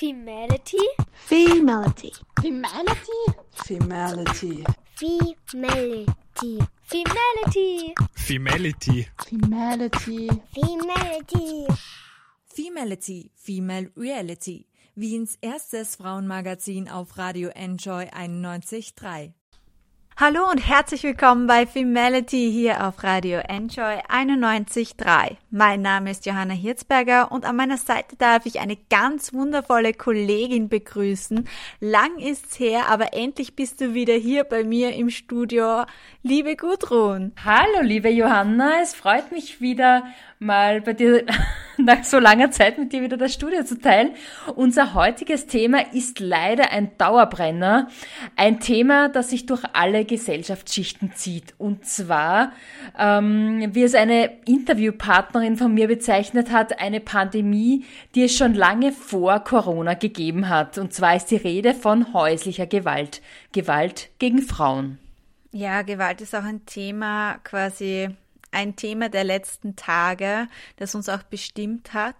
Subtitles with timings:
[0.00, 0.78] Femality.
[1.28, 2.10] Femality.
[2.40, 3.20] Femality.
[3.52, 4.64] Femality.
[4.96, 6.66] Femality.
[6.86, 7.86] Femality.
[8.16, 9.06] Femality.
[9.26, 10.42] Femality.
[10.54, 11.66] Femality.
[12.46, 14.64] Femality, Female Reality,
[14.96, 19.34] Wiens erstes Frauenmagazin auf Radio Enjoy 91.3.
[20.20, 25.38] Hallo und herzlich willkommen bei Femality hier auf Radio Enjoy 91.3.
[25.50, 30.68] Mein Name ist Johanna Hirzberger und an meiner Seite darf ich eine ganz wundervolle Kollegin
[30.68, 31.48] begrüßen.
[31.80, 35.84] Lang ist's her, aber endlich bist du wieder hier bei mir im Studio.
[36.22, 37.32] Liebe Gudrun.
[37.42, 40.04] Hallo, liebe Johanna, es freut mich wieder
[40.40, 41.26] mal bei dir
[41.76, 44.12] nach so langer Zeit mit dir wieder das Studio zu teilen.
[44.54, 47.88] Unser heutiges Thema ist leider ein Dauerbrenner.
[48.36, 51.54] Ein Thema, das sich durch alle Gesellschaftsschichten zieht.
[51.58, 52.52] Und zwar,
[52.98, 57.84] ähm, wie es eine Interviewpartnerin von mir bezeichnet hat, eine Pandemie,
[58.14, 60.78] die es schon lange vor Corona gegeben hat.
[60.78, 63.20] Und zwar ist die Rede von häuslicher Gewalt.
[63.52, 64.98] Gewalt gegen Frauen.
[65.52, 68.08] Ja, Gewalt ist auch ein Thema quasi
[68.52, 72.16] ein Thema der letzten Tage, das uns auch bestimmt hat.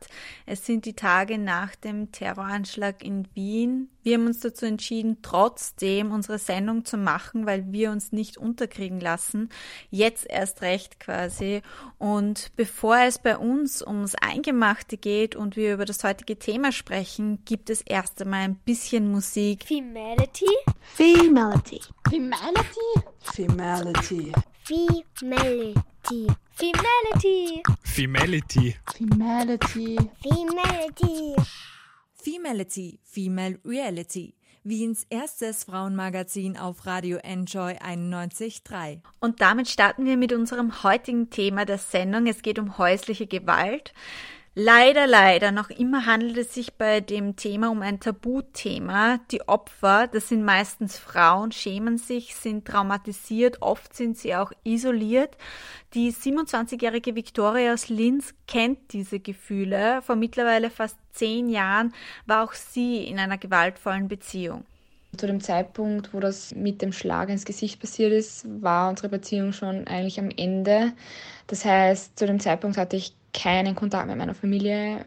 [0.46, 3.88] Es sind die Tage nach dem Terroranschlag in Wien.
[4.02, 9.00] Wir haben uns dazu entschieden, trotzdem unsere Sendung zu machen, weil wir uns nicht unterkriegen
[9.00, 9.50] lassen.
[9.90, 11.60] Jetzt erst recht quasi.
[11.98, 17.44] Und bevor es bei uns ums Eingemachte geht und wir über das heutige Thema sprechen,
[17.44, 19.64] gibt es erst einmal ein bisschen Musik.
[19.64, 20.46] Femality.
[20.94, 21.80] Femality.
[22.08, 22.78] Femality.
[23.34, 24.32] Femality.
[24.64, 25.74] Femality.
[26.02, 27.62] Femality.
[27.82, 28.76] Femality.
[28.94, 29.98] Femality.
[30.22, 31.36] Femality.
[32.14, 34.34] Femality, Female Reality.
[34.62, 39.00] Wiens erstes Frauenmagazin auf Radio Enjoy 91.3.
[39.20, 42.26] Und damit starten wir mit unserem heutigen Thema der Sendung.
[42.26, 43.94] Es geht um häusliche Gewalt.
[44.56, 49.20] Leider, leider, noch immer handelt es sich bei dem Thema um ein Tabuthema.
[49.30, 55.36] Die Opfer, das sind meistens Frauen, schämen sich, sind traumatisiert, oft sind sie auch isoliert.
[55.94, 60.02] Die 27-jährige Victoria aus Linz kennt diese Gefühle.
[60.02, 61.94] Vor mittlerweile fast zehn Jahren
[62.26, 64.64] war auch sie in einer gewaltvollen Beziehung.
[65.16, 69.52] Zu dem Zeitpunkt, wo das mit dem Schlag ins Gesicht passiert ist, war unsere Beziehung
[69.52, 70.92] schon eigentlich am Ende.
[71.46, 75.04] Das heißt, zu dem Zeitpunkt hatte ich keinen Kontakt mit meiner Familie,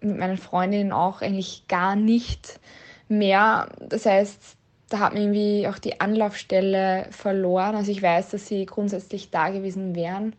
[0.00, 2.60] mit meinen Freundinnen auch eigentlich gar nicht
[3.08, 3.68] mehr.
[3.80, 4.56] Das heißt,
[4.88, 7.74] da hat man irgendwie auch die Anlaufstelle verloren.
[7.74, 10.34] Also ich weiß, dass sie grundsätzlich da gewesen wären,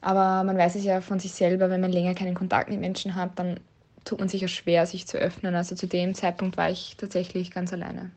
[0.00, 3.14] aber man weiß es ja von sich selber, wenn man länger keinen Kontakt mit Menschen
[3.14, 3.60] hat, dann
[4.04, 5.54] tut man sich ja schwer, sich zu öffnen.
[5.54, 8.10] Also zu dem Zeitpunkt war ich tatsächlich ganz alleine.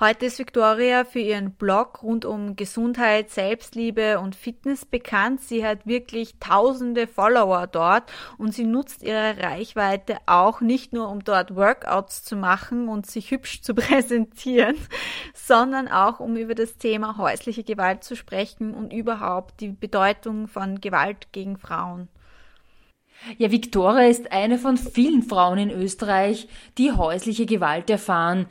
[0.00, 5.42] Heute ist Victoria für ihren Blog rund um Gesundheit, Selbstliebe und Fitness bekannt.
[5.42, 11.22] Sie hat wirklich tausende Follower dort und sie nutzt ihre Reichweite auch nicht nur, um
[11.22, 14.78] dort Workouts zu machen und sich hübsch zu präsentieren,
[15.34, 20.80] sondern auch, um über das Thema häusliche Gewalt zu sprechen und überhaupt die Bedeutung von
[20.80, 22.08] Gewalt gegen Frauen.
[23.36, 28.46] Ja, Victoria ist eine von vielen Frauen in Österreich, die häusliche Gewalt erfahren.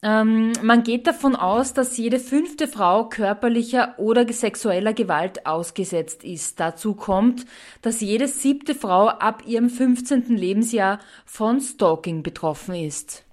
[0.00, 6.60] Ähm, man geht davon aus, dass jede fünfte Frau körperlicher oder sexueller Gewalt ausgesetzt ist.
[6.60, 7.46] Dazu kommt,
[7.82, 10.36] dass jede siebte Frau ab ihrem 15.
[10.36, 13.24] Lebensjahr von Stalking betroffen ist.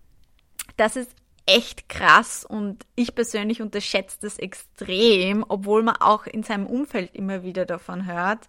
[0.76, 1.12] Das ist
[1.46, 7.44] echt krass und ich persönlich unterschätze das extrem, obwohl man auch in seinem Umfeld immer
[7.44, 8.40] wieder davon hört.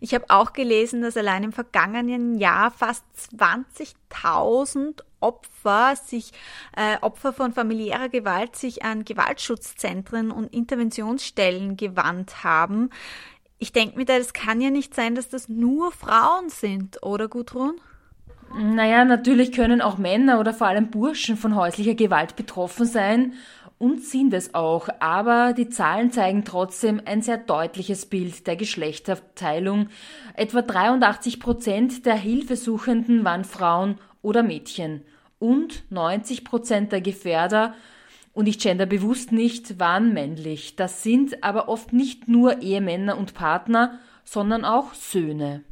[0.00, 3.04] Ich habe auch gelesen, dass allein im vergangenen Jahr fast
[3.38, 6.32] 20.000 Opfer sich
[6.76, 12.90] äh, Opfer von familiärer Gewalt sich an Gewaltschutzzentren und Interventionsstellen gewandt haben.
[13.58, 17.28] Ich denke mir da, das kann ja nicht sein, dass das nur Frauen sind, oder
[17.28, 17.80] Gudrun?
[18.54, 23.34] Naja, natürlich können auch Männer oder vor allem Burschen von häuslicher Gewalt betroffen sein
[23.78, 29.88] und sind es auch, aber die Zahlen zeigen trotzdem ein sehr deutliches Bild der Geschlechterteilung.
[30.34, 35.02] Etwa 83 Prozent der Hilfesuchenden waren Frauen oder Mädchen
[35.38, 37.74] und 90 Prozent der Gefährder
[38.32, 40.76] und ich gender bewusst nicht, waren männlich.
[40.76, 45.62] Das sind aber oft nicht nur Ehemänner und Partner, sondern auch Söhne.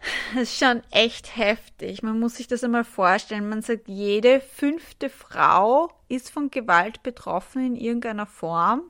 [0.34, 2.02] Das ist schon echt heftig.
[2.02, 3.48] Man muss sich das einmal vorstellen.
[3.48, 8.82] Man sagt, jede fünfte Frau ist von Gewalt betroffen in irgendeiner Form.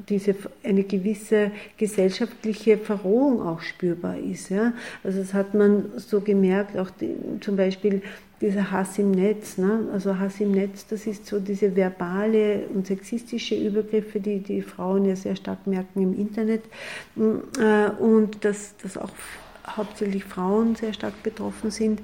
[0.09, 0.35] diese
[0.65, 4.49] eine gewisse gesellschaftliche Verrohung auch spürbar ist.
[4.49, 4.73] Ja?
[5.05, 8.03] Also das hat man so gemerkt, auch die, zum Beispiel
[8.41, 9.59] dieser Hass im Netz.
[9.59, 9.89] Ne?
[9.93, 15.05] Also Hass im Netz, das ist so diese verbale und sexistische Übergriffe, die die Frauen
[15.05, 16.65] ja sehr stark merken im Internet.
[17.17, 19.13] Äh, und dass das auch
[19.67, 22.01] hauptsächlich Frauen sehr stark betroffen sind.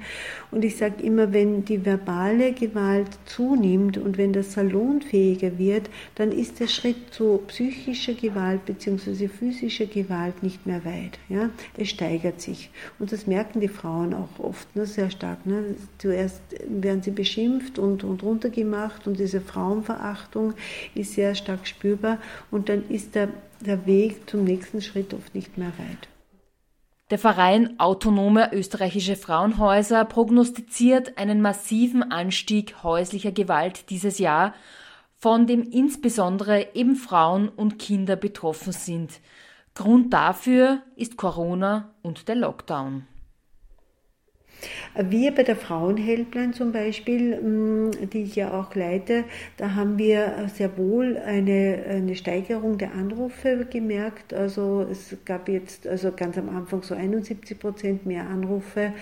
[0.51, 6.33] Und ich sage immer, wenn die verbale Gewalt zunimmt und wenn das salonfähiger wird, dann
[6.33, 9.29] ist der Schritt zu psychischer Gewalt bzw.
[9.29, 11.19] physischer Gewalt nicht mehr weit.
[11.29, 11.51] Ja?
[11.77, 12.71] Es steigert sich.
[12.99, 15.47] Und das merken die Frauen auch oft ne, sehr stark.
[15.47, 15.77] Ne?
[15.99, 20.55] Zuerst werden sie beschimpft und, und runtergemacht und diese Frauenverachtung
[20.95, 22.19] ist sehr stark spürbar
[22.51, 23.29] und dann ist der,
[23.61, 26.10] der Weg zum nächsten Schritt oft nicht mehr weit.
[27.11, 34.55] Der Verein Autonome österreichische Frauenhäuser prognostiziert einen massiven Anstieg häuslicher Gewalt dieses Jahr,
[35.17, 39.21] von dem insbesondere eben Frauen und Kinder betroffen sind.
[39.75, 43.07] Grund dafür ist Corona und der Lockdown.
[44.97, 49.25] Wir bei der Frauenhelpline zum Beispiel, mm, die ich ja auch leite,
[49.57, 54.35] da haben wir sehr wohl eine, eine Steigerung der Anrufe gemerkt.
[54.35, 58.93] Also es gab jetzt also ganz am Anfang so 71 Prozent mehr Anrufe.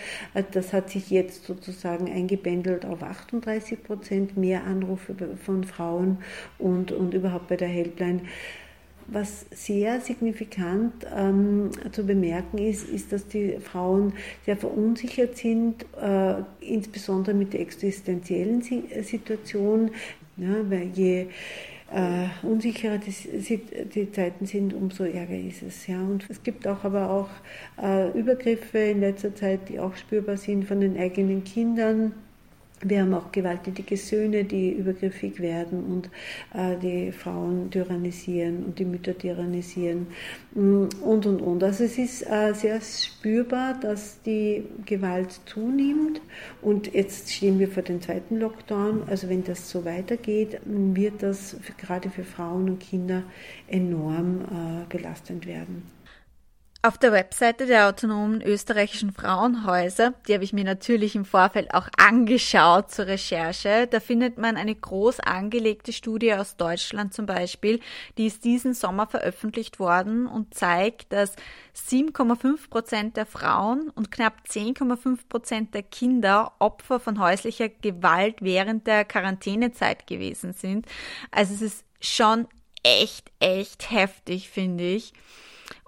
[0.52, 5.14] Das hat sich jetzt sozusagen eingebändelt auf 38 Prozent mehr Anrufe
[5.44, 6.19] von Frauen
[6.58, 8.20] und, und überhaupt bei der Helpline.
[9.10, 14.12] Was sehr signifikant ähm, zu bemerken ist, ist, dass die Frauen
[14.44, 19.93] sehr verunsichert sind, äh, insbesondere mit der existenziellen Situation,
[20.37, 21.26] ja, weil je
[21.90, 23.60] äh, unsicherer die,
[23.94, 25.87] die, Zeiten sind, umso ärger ist es.
[25.87, 26.00] Ja.
[26.00, 27.31] Und es gibt auch aber auch
[27.82, 32.12] äh, Übergriffe in letzter Zeit, die auch spürbar sind von den eigenen Kindern
[32.83, 36.11] wir haben auch gewalttätige Söhne, die übergriffig werden und
[36.55, 40.07] äh, die Frauen tyrannisieren und die Mütter tyrannisieren
[40.55, 41.65] mm, und und und.
[41.65, 46.21] Also es ist äh, sehr spürbar, dass die Gewalt zunimmt
[46.63, 49.03] und jetzt stehen wir vor dem zweiten Lockdown.
[49.09, 53.25] Also wenn das so weitergeht, wird das gerade für Frauen und Kinder
[53.67, 55.98] enorm äh, belastend werden.
[56.81, 61.89] Auf der Webseite der autonomen österreichischen Frauenhäuser, die habe ich mir natürlich im Vorfeld auch
[61.97, 67.81] angeschaut zur Recherche, da findet man eine groß angelegte Studie aus Deutschland zum Beispiel,
[68.17, 71.35] die ist diesen Sommer veröffentlicht worden und zeigt, dass
[71.75, 78.87] 7,5 Prozent der Frauen und knapp 10,5 Prozent der Kinder Opfer von häuslicher Gewalt während
[78.87, 80.87] der Quarantänezeit gewesen sind.
[81.32, 82.47] Also es ist schon
[82.85, 85.13] echt, echt heftig, finde ich.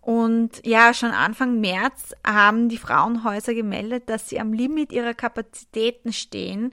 [0.00, 6.12] Und ja, schon Anfang März haben die Frauenhäuser gemeldet, dass sie am Limit ihrer Kapazitäten
[6.12, 6.73] stehen.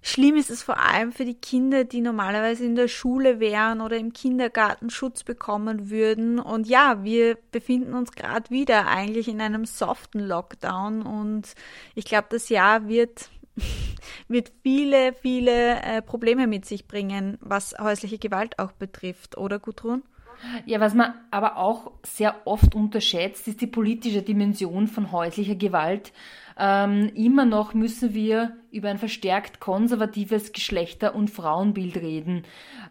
[0.00, 3.96] Schlimm ist es vor allem für die Kinder, die normalerweise in der Schule wären oder
[3.96, 6.38] im Kindergarten Schutz bekommen würden.
[6.38, 11.54] Und ja, wir befinden uns gerade wieder eigentlich in einem soften Lockdown und
[11.94, 13.28] ich glaube, das Jahr wird
[14.28, 20.02] wird viele, viele äh, Probleme mit sich bringen, was häusliche Gewalt auch betrifft, oder Gudrun?
[20.66, 26.12] Ja, was man aber auch sehr oft unterschätzt, ist die politische Dimension von häuslicher Gewalt.
[26.60, 32.42] Ähm, immer noch müssen wir über ein verstärkt konservatives Geschlechter- und Frauenbild reden.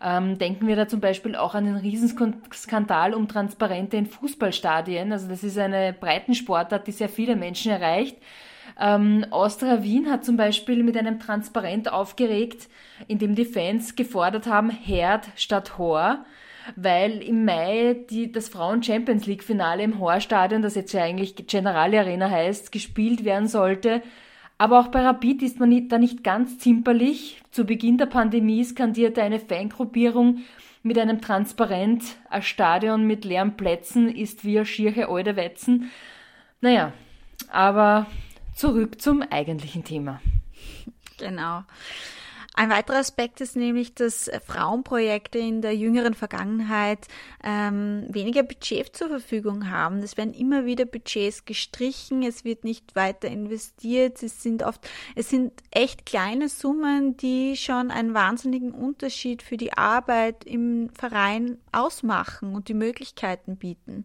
[0.02, 5.12] Ähm, denken wir da zum Beispiel auch an den Riesenskandal um Transparente in Fußballstadien.
[5.12, 8.18] Also das ist eine Breitensportart, die sehr viele Menschen erreicht.
[8.80, 12.70] Ähm, Austria Wien hat zum Beispiel mit einem Transparent aufgeregt,
[13.08, 16.26] in dem die Fans gefordert haben, Herd statt Hor
[16.76, 22.30] weil im Mai die, das Frauen-Champions League-Finale im Horstadion, das jetzt ja eigentlich Generali Arena
[22.30, 24.02] heißt, gespielt werden sollte.
[24.58, 27.42] Aber auch bei Rapid ist man da nicht ganz zimperlich.
[27.52, 30.40] Zu Beginn der Pandemie skandierte eine Fangruppierung
[30.84, 35.92] mit einem Transparent, ein Stadion mit leeren Plätzen ist wie ein schierche alte Wetzen.
[36.62, 36.94] Naja,
[37.52, 38.08] aber
[38.56, 40.22] zurück zum eigentlichen Thema.
[41.18, 41.64] Genau.
[42.58, 47.08] Ein weiterer Aspekt ist nämlich, dass Frauenprojekte in der jüngeren Vergangenheit
[47.44, 50.00] ähm, weniger Budget zur Verfügung haben.
[50.00, 54.24] Es werden immer wieder Budgets gestrichen, es wird nicht weiter investiert.
[54.24, 59.74] Es sind oft, es sind echt kleine Summen, die schon einen wahnsinnigen Unterschied für die
[59.74, 64.04] Arbeit im Verein ausmachen und die Möglichkeiten bieten.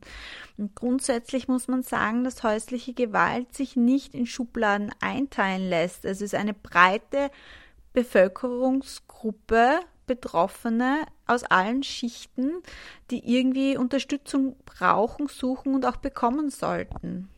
[0.58, 6.04] Und grundsätzlich muss man sagen, dass häusliche Gewalt sich nicht in Schubladen einteilen lässt.
[6.04, 7.30] Es ist eine breite
[7.92, 12.62] Bevölkerungsgruppe Betroffene aus allen Schichten,
[13.10, 17.28] die irgendwie Unterstützung brauchen, suchen und auch bekommen sollten.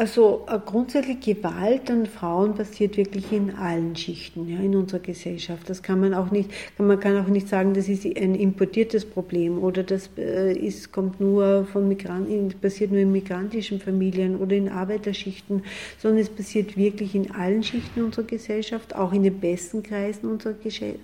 [0.00, 5.68] Also äh, grundsätzlich Gewalt an Frauen passiert wirklich in allen Schichten ja, in unserer Gesellschaft.
[5.68, 9.62] Das kann man auch nicht, man kann auch nicht sagen, das ist ein importiertes Problem
[9.62, 14.70] oder das äh, ist, kommt nur von Migranten, passiert nur in migrantischen Familien oder in
[14.70, 15.64] Arbeiterschichten,
[15.98, 20.54] sondern es passiert wirklich in allen Schichten unserer Gesellschaft, auch in den besten Kreisen unserer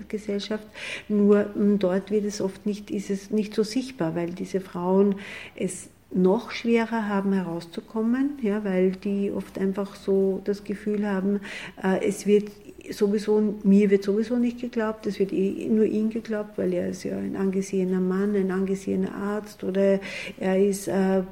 [0.08, 0.66] Gesellschaft.
[1.10, 5.16] Nur hm, dort wird es oft nicht, ist es nicht so sichtbar, weil diese Frauen
[5.54, 11.40] es noch schwerer haben herauszukommen, ja, weil die oft einfach so das Gefühl haben,
[11.82, 12.50] äh, es wird
[12.92, 17.04] sowieso, mir wird sowieso nicht geglaubt, es wird eh nur ihm geglaubt, weil er ist
[17.04, 20.00] ja ein angesehener Mann, ein angesehener Arzt oder
[20.38, 21.22] er ist äh,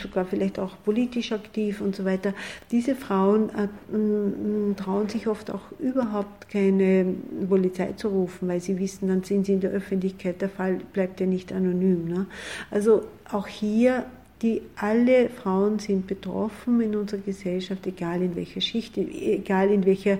[0.00, 2.34] sogar vielleicht auch politisch aktiv und so weiter.
[2.70, 7.14] Diese Frauen äh, trauen sich oft auch überhaupt keine
[7.48, 11.20] Polizei zu rufen, weil sie wissen, dann sind sie in der Öffentlichkeit, der Fall bleibt
[11.20, 12.06] ja nicht anonym.
[12.06, 12.26] Ne?
[12.70, 14.04] Also auch hier
[14.42, 20.18] die alle Frauen sind betroffen in unserer Gesellschaft, egal in welcher Schicht, egal in welcher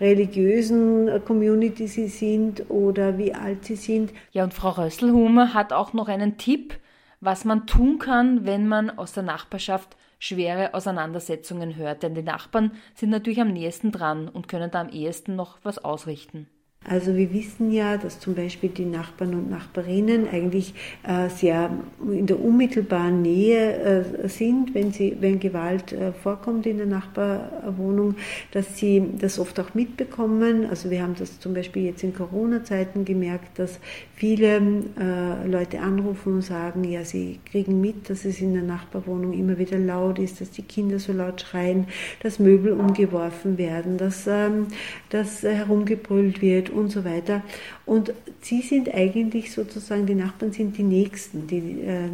[0.00, 4.12] religiösen Community sie sind oder wie alt sie sind.
[4.32, 6.78] Ja, und Frau Rösselhumer hat auch noch einen Tipp,
[7.20, 12.02] was man tun kann, wenn man aus der Nachbarschaft schwere Auseinandersetzungen hört.
[12.02, 15.78] Denn die Nachbarn sind natürlich am nächsten dran und können da am ehesten noch was
[15.78, 16.48] ausrichten.
[16.84, 21.70] Also wir wissen ja, dass zum Beispiel die Nachbarn und Nachbarinnen eigentlich äh, sehr
[22.10, 28.14] in der unmittelbaren Nähe äh, sind, wenn, sie, wenn Gewalt äh, vorkommt in der Nachbarwohnung,
[28.52, 30.66] dass sie das oft auch mitbekommen.
[30.70, 33.80] Also wir haben das zum Beispiel jetzt in Corona-Zeiten gemerkt, dass
[34.14, 39.32] viele äh, Leute anrufen und sagen, ja, sie kriegen mit, dass es in der Nachbarwohnung
[39.32, 41.86] immer wieder laut ist, dass die Kinder so laut schreien,
[42.22, 44.68] dass Möbel umgeworfen werden, dass, ähm,
[45.10, 47.42] dass herumgebrüllt wird und so weiter.
[47.86, 52.08] Und sie sind eigentlich sozusagen, die Nachbarn sind die Nächsten, die äh,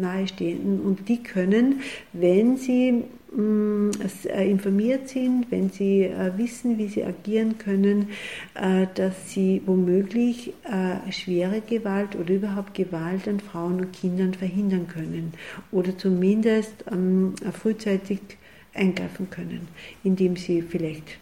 [0.00, 1.80] Nahestehenden und die können,
[2.12, 3.90] wenn sie mm,
[4.26, 8.08] äh, informiert sind, wenn sie äh, wissen, wie sie agieren können,
[8.54, 10.52] äh, dass sie womöglich
[11.10, 15.32] schwere Gewalt oder überhaupt Gewalt an Frauen und Kindern verhindern können
[15.70, 18.20] oder zumindest ähm, frühzeitig
[18.76, 19.68] eingreifen können,
[20.04, 21.18] indem sie vielleicht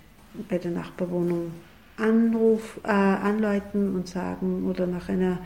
[0.48, 1.52] bei der Nachbarwohnung
[1.96, 5.38] Anruf äh, anläuten und sagen oder nach einer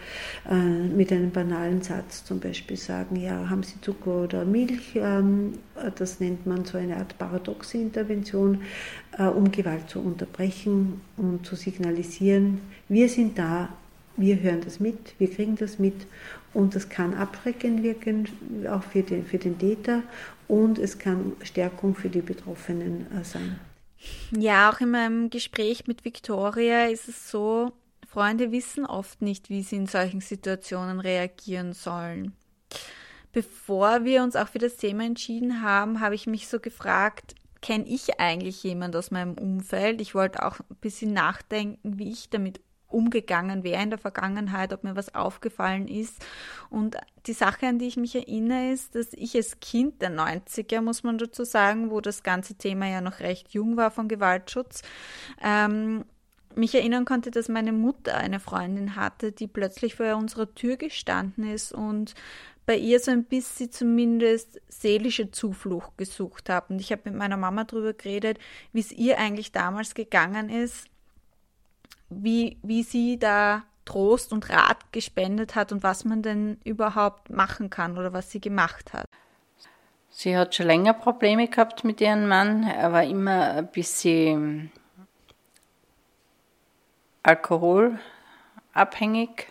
[0.49, 4.97] äh, mit einem banalen Satz zum Beispiel sagen, ja, haben Sie Zucker oder Milch?
[4.97, 5.55] Ähm,
[5.97, 8.63] das nennt man so eine Art paradoxe Intervention,
[9.19, 13.69] äh, um Gewalt zu unterbrechen und zu signalisieren, wir sind da,
[14.17, 16.07] wir hören das mit, wir kriegen das mit
[16.55, 18.27] und das kann abschreckend wirken,
[18.71, 20.03] auch für den, für den Täter
[20.49, 23.61] und es kann Stärkung für die Betroffenen äh, sein.
[24.31, 27.73] Ja, auch in meinem Gespräch mit Victoria ist es so,
[28.09, 32.35] Freunde wissen oft nicht, wie sie in solchen Situationen reagieren sollen.
[33.33, 37.87] Bevor wir uns auch für das Thema entschieden haben, habe ich mich so gefragt, kenne
[37.87, 40.01] ich eigentlich jemand aus meinem Umfeld?
[40.01, 44.83] Ich wollte auch ein bisschen nachdenken, wie ich damit umgegangen wäre in der Vergangenheit, ob
[44.83, 46.25] mir was aufgefallen ist.
[46.71, 50.81] Und die Sache, an die ich mich erinnere, ist, dass ich als Kind der 90er,
[50.81, 54.83] muss man dazu sagen, wo das ganze Thema ja noch recht jung war von Gewaltschutz,
[55.43, 56.05] ähm,
[56.55, 61.49] mich erinnern konnte, dass meine Mutter eine Freundin hatte, die plötzlich vor unserer Tür gestanden
[61.49, 62.15] ist und
[62.67, 66.69] bei ihr so ein bisschen zumindest seelische Zuflucht gesucht hat.
[66.69, 68.39] Und ich habe mit meiner Mama darüber geredet,
[68.73, 70.87] wie es ihr eigentlich damals gegangen ist
[72.11, 77.71] wie, wie sie da Trost und Rat gespendet hat und was man denn überhaupt machen
[77.71, 79.07] kann oder was sie gemacht hat.
[80.11, 82.65] Sie hat schon länger Probleme gehabt mit ihrem Mann.
[82.65, 84.73] Er war immer ein bisschen
[87.23, 89.47] alkoholabhängig,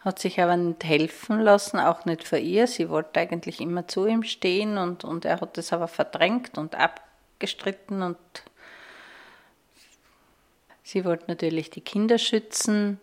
[0.00, 2.66] hat sich aber nicht helfen lassen, auch nicht für ihr.
[2.66, 6.74] Sie wollte eigentlich immer zu ihm stehen und, und er hat das aber verdrängt und
[6.74, 8.18] abgestritten und
[10.92, 13.00] Sie wollte natürlich die Kinder schützen.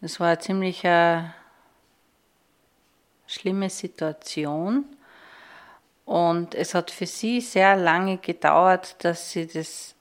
[0.00, 1.34] Es war eine ziemlich eine
[3.26, 4.86] schlimme Situation.
[6.06, 9.94] Und es hat für sie sehr lange gedauert, dass sie das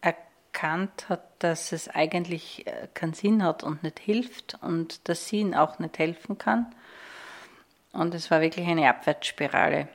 [0.00, 5.42] erkannt hat, dass es eigentlich äh, keinen Sinn hat und nicht hilft und dass sie
[5.42, 6.74] ihm auch nicht helfen kann.
[7.92, 9.86] Und es war wirklich eine Abwärtsspirale,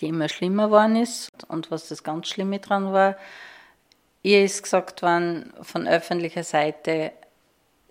[0.00, 1.32] die immer schlimmer geworden ist.
[1.48, 3.16] Und was das ganz Schlimme dran war,
[4.26, 7.12] ihr ist gesagt worden von öffentlicher Seite,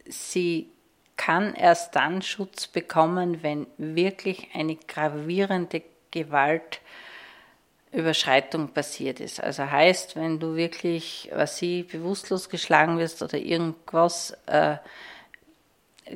[0.06, 0.70] sie
[1.16, 9.42] kann erst dann Schutz bekommen, wenn wirklich eine gravierende Gewaltüberschreitung passiert ist.
[9.42, 14.76] Also heißt, wenn du wirklich, was sie bewusstlos geschlagen wirst oder irgendwas, äh,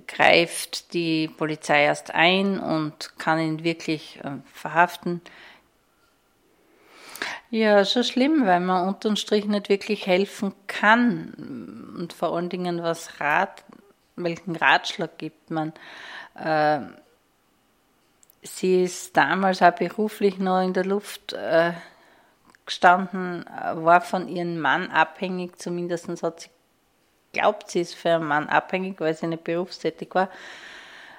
[0.05, 5.21] greift die Polizei erst ein und kann ihn wirklich äh, verhaften.
[7.49, 12.83] Ja, schon schlimm, weil man unterm Strich nicht wirklich helfen kann und vor allen Dingen
[12.83, 13.63] was Rat,
[14.15, 15.73] welchen Ratschlag gibt man.
[16.35, 16.81] Äh,
[18.43, 21.73] sie ist damals auch beruflich noch in der Luft äh,
[22.65, 26.49] gestanden, war von ihrem Mann abhängig, zumindest hat sie
[27.33, 30.29] glaubt, sie ist für einen Mann abhängig, weil sie nicht berufstätig war.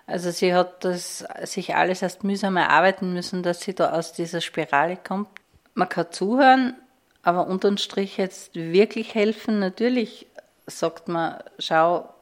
[0.06, 4.40] Also sie hat das sich alles erst mühsam erarbeiten müssen, dass sie da aus dieser
[4.40, 5.28] Spirale kommt.
[5.74, 6.74] Man kann zuhören,
[7.22, 9.58] aber unterm Strich jetzt wirklich helfen.
[9.58, 10.26] Natürlich
[10.66, 12.12] sagt man, schau,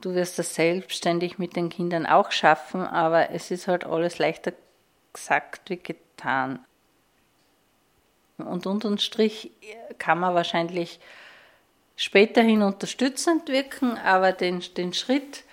[0.00, 4.52] du wirst das selbstständig mit den Kindern auch schaffen, aber es ist halt alles leichter
[5.12, 6.64] gesagt wie getan.
[8.38, 9.50] Und unterm Strich
[9.98, 11.00] kann man wahrscheinlich
[11.96, 15.44] späterhin unterstützend wirken, aber den, den Schritt,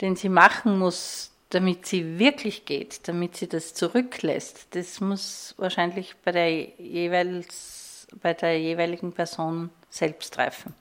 [0.00, 6.16] den sie machen muss, damit sie wirklich geht, damit sie das zurücklässt, das muss wahrscheinlich
[6.24, 10.74] bei der, jeweils, bei der jeweiligen Person selbst treffen.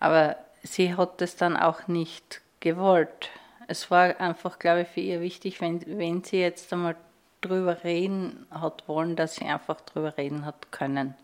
[0.00, 3.30] Aber sie hat es dann auch nicht gewollt.
[3.68, 6.96] Es war einfach, glaube ich, für ihr wichtig, wenn, wenn sie jetzt einmal
[7.40, 11.14] drüber reden hat wollen, dass sie einfach drüber reden hat können.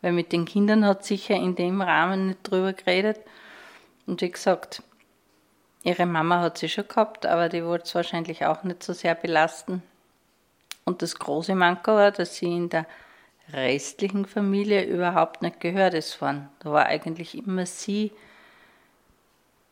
[0.00, 3.20] Weil mit den Kindern hat sicher in dem Rahmen nicht drüber geredet.
[4.06, 4.82] Und wie gesagt,
[5.84, 9.14] ihre Mama hat sie schon gehabt, aber die wollte es wahrscheinlich auch nicht so sehr
[9.14, 9.82] belasten.
[10.84, 12.86] Und das große Manko war, dass sie in der
[13.52, 16.48] restlichen Familie überhaupt nicht gehört ist worden.
[16.60, 18.12] Da war eigentlich immer sie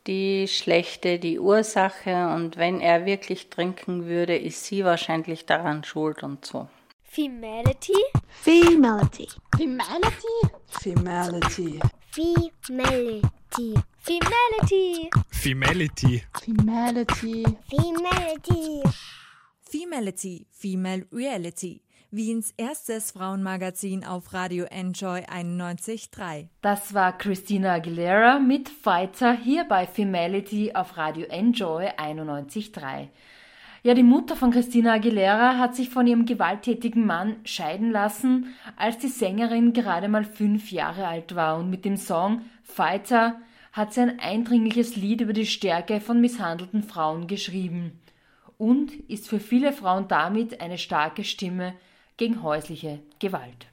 [0.07, 6.23] die schlechte, die Ursache und wenn er wirklich trinken würde, ist sie wahrscheinlich daran schuld
[6.23, 6.69] und so.
[7.05, 7.93] Femality.
[8.29, 9.29] Femality.
[9.57, 10.51] Femality.
[10.67, 11.81] Femality.
[12.13, 13.23] Femality.
[14.03, 15.11] Femality.
[15.31, 16.23] Femality.
[16.31, 17.43] Femality.
[17.71, 18.83] Femality.
[19.63, 21.81] Femality, Female Reality.
[22.11, 26.49] Wiens erstes Frauenmagazin auf Radio Enjoy 91.3.
[26.61, 33.09] Das war Christina Aguilera mit Fighter hier bei Femality auf Radio Enjoy 91.3.
[33.85, 38.99] Ja, die Mutter von Christina Aguilera hat sich von ihrem gewalttätigen Mann scheiden lassen, als
[38.99, 43.41] die Sängerin gerade mal fünf Jahre alt war und mit dem Song Fighter
[43.73, 48.01] hat sie ein eindringliches Lied über die Stärke von misshandelten Frauen geschrieben
[48.57, 51.75] und ist für viele Frauen damit eine starke Stimme
[52.19, 53.67] gegen häusliche Gewalt.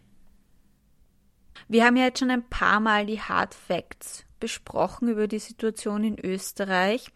[1.68, 6.04] Wir haben ja jetzt schon ein paar Mal die Hard Facts besprochen über die Situation
[6.04, 7.08] in Österreich.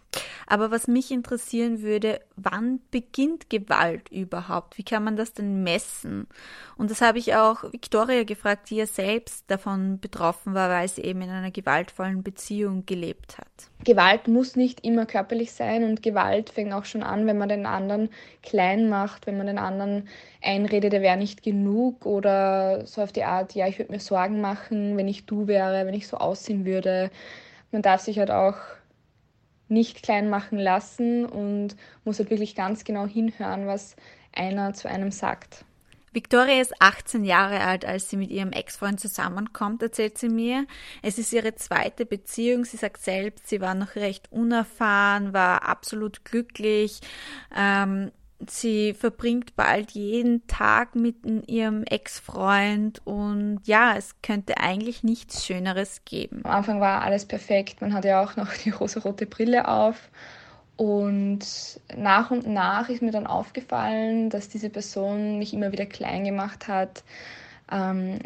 [0.46, 4.78] Aber was mich interessieren würde, wann beginnt Gewalt überhaupt?
[4.78, 6.28] Wie kann man das denn messen?
[6.78, 11.02] Und das habe ich auch Victoria gefragt, die ja selbst davon betroffen war, weil sie
[11.02, 13.48] eben in einer gewaltvollen Beziehung gelebt hat.
[13.84, 17.66] Gewalt muss nicht immer körperlich sein und Gewalt fängt auch schon an, wenn man den
[17.66, 18.10] anderen
[18.42, 20.08] klein macht, wenn man den anderen
[20.42, 24.42] einredet, er wäre nicht genug oder so auf die Art, ja, ich würde mir Sorgen
[24.42, 27.12] machen, wenn ich du wäre, wenn ich so aussehen würde.
[27.72, 28.58] Man darf sich halt auch
[29.68, 33.96] nicht klein machen lassen und muss halt wirklich ganz genau hinhören, was
[34.32, 35.66] einer zu einem sagt.
[36.14, 40.68] Victoria ist 18 Jahre alt, als sie mit ihrem Ex-Freund zusammenkommt, erzählt sie mir.
[41.02, 42.66] Es ist ihre zweite Beziehung.
[42.66, 47.00] Sie sagt selbst, sie war noch recht unerfahren, war absolut glücklich.
[47.56, 48.12] Ähm,
[48.52, 51.16] sie verbringt bald jeden Tag mit
[51.48, 56.42] ihrem Ex-Freund und ja, es könnte eigentlich nichts Schöneres geben.
[56.44, 60.10] Am Anfang war alles perfekt, man hatte ja auch noch die rosa-rote Brille auf
[60.78, 61.40] und
[61.96, 66.68] nach und nach ist mir dann aufgefallen, dass diese Person mich immer wieder klein gemacht
[66.68, 67.04] hat
[67.72, 68.20] ähm,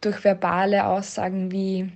[0.00, 1.90] durch verbale Aussagen wie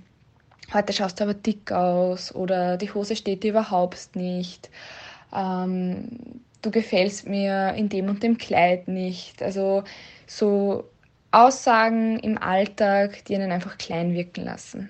[0.73, 4.69] heute schaust du aber dick aus oder die Hose steht dir überhaupt nicht.
[5.33, 9.41] Ähm, du gefällst mir in dem und dem Kleid nicht.
[9.41, 9.83] Also
[10.27, 10.85] so
[11.31, 14.89] Aussagen im Alltag, die einen einfach klein wirken lassen.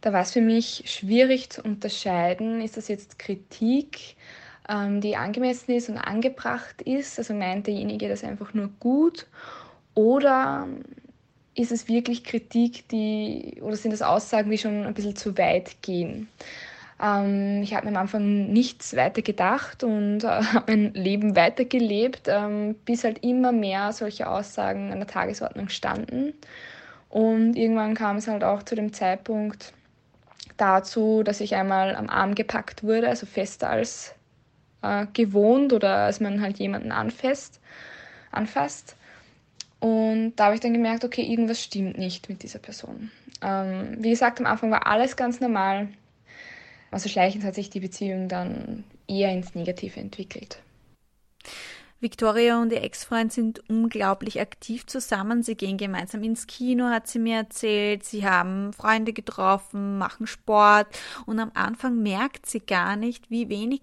[0.00, 4.16] Da war es für mich schwierig zu unterscheiden, ist das jetzt Kritik,
[4.68, 9.26] ähm, die angemessen ist und angebracht ist, also meint derjenige das einfach nur gut,
[9.94, 10.68] oder
[11.54, 15.82] ist es wirklich Kritik, die oder sind das Aussagen, die schon ein bisschen zu weit
[15.82, 16.28] gehen.
[17.02, 22.28] Ähm, ich habe mir am Anfang nichts weiter gedacht und äh, habe mein Leben weitergelebt,
[22.28, 26.34] ähm, bis halt immer mehr solche Aussagen an der Tagesordnung standen.
[27.08, 29.72] Und irgendwann kam es halt auch zu dem Zeitpunkt
[30.56, 34.14] dazu, dass ich einmal am Arm gepackt wurde, also fester als
[34.82, 37.60] äh, gewohnt oder als man halt jemanden anfasst.
[38.32, 38.96] anfasst.
[39.80, 43.10] Und da habe ich dann gemerkt, okay, irgendwas stimmt nicht mit dieser Person.
[43.42, 45.88] Ähm, wie gesagt, am Anfang war alles ganz normal.
[46.90, 50.60] Also schleichend hat sich die Beziehung dann eher ins Negative entwickelt.
[51.98, 55.42] Victoria und ihr Ex-Freund sind unglaublich aktiv zusammen.
[55.42, 58.04] Sie gehen gemeinsam ins Kino, hat sie mir erzählt.
[58.04, 60.88] Sie haben Freunde getroffen, machen Sport.
[61.24, 63.80] Und am Anfang merkt sie gar nicht, wie wenig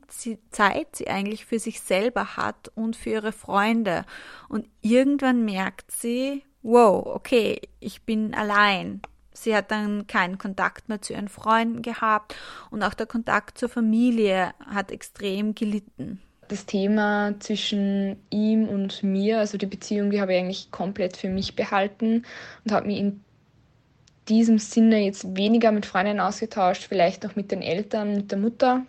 [0.52, 4.06] Zeit sie eigentlich für sich selber hat und für ihre Freunde.
[4.48, 9.02] Und irgendwann merkt sie, wow, okay, ich bin allein.
[9.34, 12.36] Sie hat dann keinen Kontakt mehr zu ihren Freunden gehabt
[12.70, 19.40] und auch der Kontakt zur Familie hat extrem gelitten das Thema zwischen ihm und mir,
[19.40, 22.24] also die Beziehung, die habe ich eigentlich komplett für mich behalten
[22.64, 23.24] und habe mich in
[24.30, 28.84] diesem Sinne jetzt weniger mit Freundinnen ausgetauscht, vielleicht noch mit den Eltern, mit der Mutter.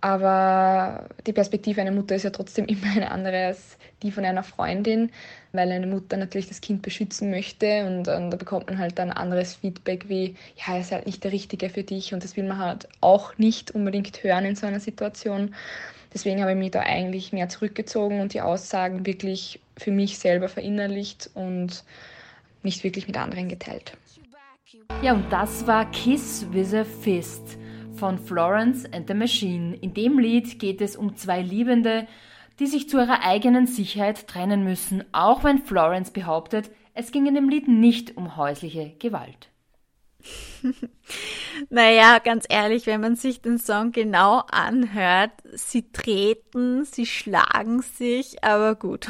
[0.00, 4.42] Aber die Perspektive einer Mutter ist ja trotzdem immer eine andere als die von einer
[4.42, 5.10] Freundin,
[5.52, 9.10] weil eine Mutter natürlich das Kind beschützen möchte und, und da bekommt man halt dann
[9.10, 12.44] anderes Feedback wie, ja, er ist halt nicht der Richtige für dich und das will
[12.44, 15.54] man halt auch nicht unbedingt hören in so einer Situation.
[16.14, 20.48] Deswegen habe ich mich da eigentlich mehr zurückgezogen und die Aussagen wirklich für mich selber
[20.48, 21.84] verinnerlicht und
[22.62, 23.92] nicht wirklich mit anderen geteilt.
[25.02, 27.58] Ja, und das war Kiss with a Fist
[28.00, 29.74] von Florence and the Machine.
[29.74, 32.08] In dem Lied geht es um zwei Liebende,
[32.58, 37.34] die sich zu ihrer eigenen Sicherheit trennen müssen, auch wenn Florence behauptet, es ging in
[37.34, 39.50] dem Lied nicht um häusliche Gewalt.
[41.70, 48.44] naja, ganz ehrlich, wenn man sich den Song genau anhört, sie treten, sie schlagen sich,
[48.44, 49.08] aber gut.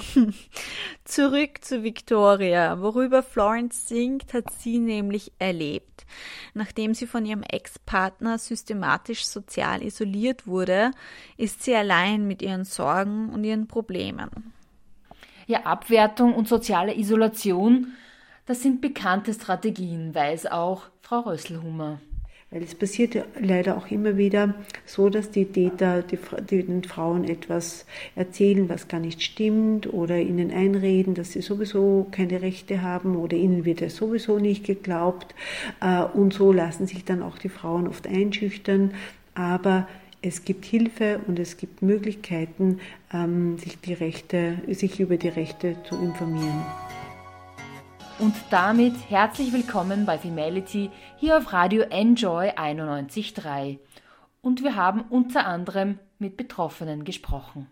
[1.04, 2.80] Zurück zu Victoria.
[2.80, 6.06] Worüber Florence singt, hat sie nämlich erlebt.
[6.54, 10.90] Nachdem sie von ihrem Ex-Partner systematisch sozial isoliert wurde,
[11.36, 14.52] ist sie allein mit ihren Sorgen und ihren Problemen.
[15.46, 17.94] Ja, Abwertung und soziale Isolation
[18.50, 22.00] das sind bekannte Strategien, weiß auch Frau Rösselhummer.
[22.50, 26.18] Weil es passiert leider auch immer wieder so, dass die Täter die,
[26.64, 27.86] den Frauen etwas
[28.16, 33.36] erzählen, was gar nicht stimmt oder ihnen einreden, dass sie sowieso keine Rechte haben oder
[33.36, 35.32] ihnen wird es sowieso nicht geglaubt.
[35.80, 38.94] Äh, und so lassen sich dann auch die Frauen oft einschüchtern.
[39.36, 39.86] Aber
[40.22, 42.80] es gibt Hilfe und es gibt Möglichkeiten,
[43.14, 46.64] ähm, sich, die Rechte, sich über die Rechte zu informieren.
[48.20, 53.78] Und damit herzlich willkommen bei Femality hier auf Radio Enjoy 91.3.
[54.42, 57.66] Und wir haben unter anderem mit Betroffenen gesprochen.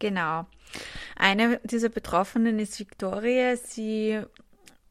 [0.00, 0.44] Genau.
[1.16, 3.56] Eine dieser Betroffenen ist Victoria.
[3.56, 4.20] Sie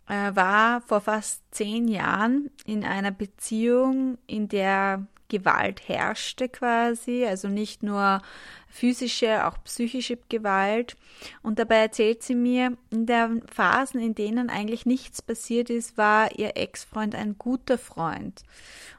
[0.07, 7.47] äh, war vor fast zehn Jahren in einer Beziehung, in der Gewalt herrschte quasi, also
[7.47, 8.21] nicht nur
[8.67, 10.95] physische, auch psychische Gewalt.
[11.41, 16.37] Und dabei erzählt sie mir, in den Phasen, in denen eigentlich nichts passiert ist, war
[16.37, 18.43] ihr Ex-Freund ein guter Freund.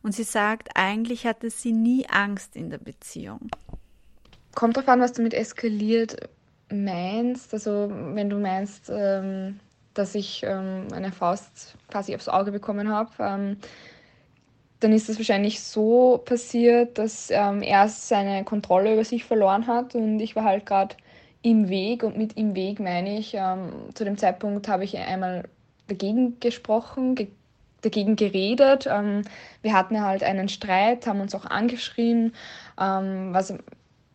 [0.02, 3.50] Und sie sagt, eigentlich hatte sie nie Angst in der Beziehung.
[4.54, 6.16] Kommt darauf an, was du mit eskaliert
[6.70, 7.52] meinst.
[7.52, 9.60] Also wenn du meinst, ähm,
[9.94, 13.56] dass ich ähm, eine Faust quasi aufs Auge bekommen habe, ähm,
[14.80, 19.94] dann ist es wahrscheinlich so passiert, dass ähm, er seine Kontrolle über sich verloren hat
[19.94, 20.96] und ich war halt gerade
[21.42, 25.44] im Weg und mit im Weg meine ich, ähm, zu dem Zeitpunkt habe ich einmal
[25.86, 27.28] dagegen gesprochen, ge
[27.82, 28.86] dagegen geredet.
[28.90, 29.22] Ähm,
[29.62, 32.34] wir hatten halt einen Streit, haben uns auch angeschrien,
[32.78, 33.54] ähm, was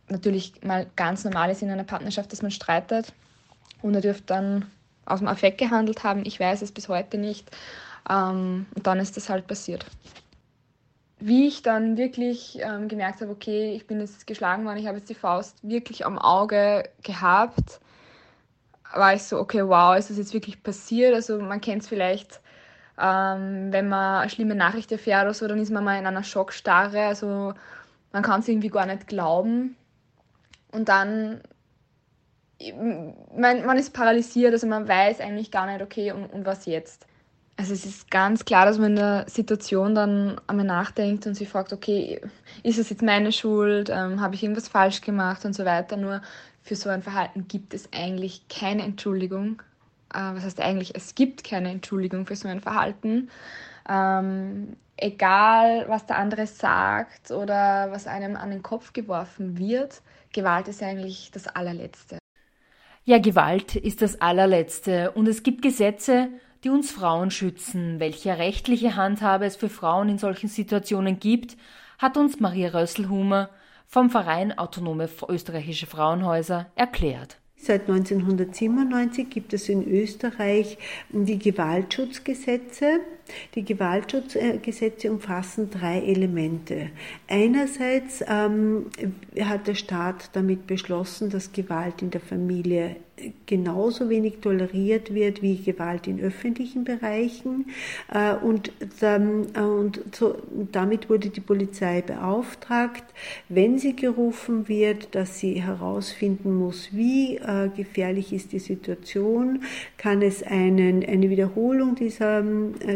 [0.08, 3.12] natürlich mal ganz normal ist in einer Partnerschaft, dass man streitet
[3.82, 4.66] und er dürfte dann
[5.04, 6.24] aus dem Affekt gehandelt haben.
[6.24, 7.50] Ich weiß es bis heute nicht.
[8.08, 9.84] Ähm, und dann ist das halt passiert
[11.18, 14.98] wie ich dann wirklich ähm, gemerkt habe, okay, ich bin jetzt geschlagen worden, ich habe
[14.98, 17.80] jetzt die Faust wirklich am Auge gehabt,
[18.92, 21.14] war ich so, okay, wow, ist das jetzt wirklich passiert?
[21.14, 22.40] Also man kennt es vielleicht,
[22.98, 26.22] ähm, wenn man eine schlimme Nachricht erfährt oder so, dann ist man mal in einer
[26.22, 27.54] Schockstarre, also
[28.12, 29.76] man kann es irgendwie gar nicht glauben.
[30.72, 31.40] Und dann,
[33.34, 37.06] man, man ist paralysiert, also man weiß eigentlich gar nicht, okay, und, und was jetzt?
[37.58, 41.48] Also es ist ganz klar, dass man in der Situation dann einmal nachdenkt und sich
[41.48, 42.20] fragt, okay,
[42.62, 45.96] ist es jetzt meine Schuld, ähm, habe ich irgendwas falsch gemacht und so weiter.
[45.96, 46.20] Nur
[46.62, 49.62] für so ein Verhalten gibt es eigentlich keine Entschuldigung.
[50.10, 53.30] was heißt eigentlich, es gibt keine Entschuldigung für so ein Verhalten.
[53.88, 60.68] Ähm, egal, was der andere sagt oder was einem an den Kopf geworfen wird, Gewalt
[60.68, 62.18] ist eigentlich das allerletzte.
[63.04, 66.28] Ja, Gewalt ist das allerletzte und es gibt Gesetze,
[66.66, 68.00] die uns Frauen schützen.
[68.00, 71.56] Welche rechtliche Handhabe es für Frauen in solchen Situationen gibt,
[71.96, 73.50] hat uns Maria Rösselhumer
[73.86, 77.38] vom Verein Autonome Österreichische Frauenhäuser erklärt.
[77.56, 80.76] Seit 1997 gibt es in Österreich
[81.10, 82.98] die Gewaltschutzgesetze.
[83.54, 86.90] Die Gewaltschutzgesetze umfassen drei Elemente.
[87.28, 88.86] Einerseits ähm,
[89.40, 92.96] hat der Staat damit beschlossen, dass Gewalt in der Familie
[93.46, 97.66] genauso wenig toleriert wird wie Gewalt in öffentlichen Bereichen.
[98.12, 99.18] Äh, und, äh,
[99.60, 100.36] und so,
[100.72, 103.04] damit wurde die Polizei beauftragt,
[103.48, 109.62] wenn sie gerufen wird, dass sie herausfinden muss, wie äh, gefährlich ist die Situation,
[109.96, 112.42] kann es einen, eine Wiederholung dieser,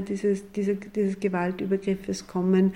[0.09, 2.73] dieses, dieser, dieses Gewaltübergriffes kommen,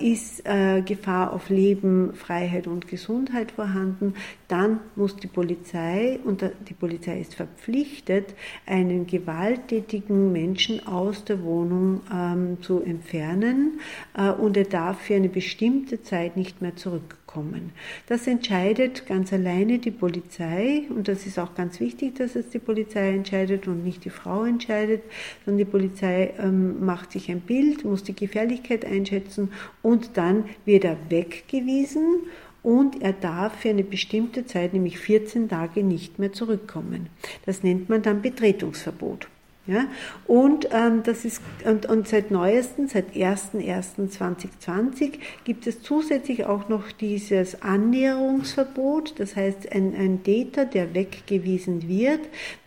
[0.00, 4.14] ist Gefahr auf Leben, Freiheit und Gesundheit vorhanden,
[4.48, 8.34] dann muss die Polizei, und die Polizei ist verpflichtet,
[8.66, 13.80] einen gewalttätigen Menschen aus der Wohnung ähm, zu entfernen
[14.16, 17.72] äh, und er darf für eine bestimmte Zeit nicht mehr zurückkommen.
[18.06, 22.58] Das entscheidet ganz alleine die Polizei und das ist auch ganz wichtig, dass es die
[22.58, 25.02] Polizei entscheidet und nicht die Frau entscheidet,
[25.44, 30.84] sondern die Polizei ähm, macht sich ein Bild, muss die Gefährlichkeit einschätzen und dann wird
[30.84, 32.22] er weggewiesen
[32.62, 37.08] und er darf für eine bestimmte Zeit, nämlich 14 Tage, nicht mehr zurückkommen.
[37.44, 39.28] Das nennt man dann Betretungsverbot.
[39.64, 39.84] Ja,
[40.26, 46.90] und, ähm, das ist, und, und seit neuestem, seit 01.01.2020 gibt es zusätzlich auch noch
[46.90, 49.20] dieses Annäherungsverbot.
[49.20, 52.22] Das heißt, ein, ein Täter, der weggewiesen wird,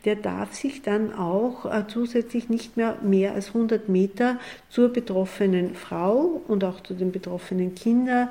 [0.06, 5.76] der darf sich dann auch äh, zusätzlich nicht mehr mehr als 100 Meter zur betroffenen
[5.76, 8.30] Frau und auch zu den betroffenen Kindern